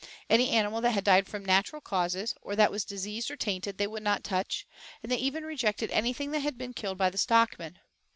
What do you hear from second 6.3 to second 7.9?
that had been killed by the stockmen.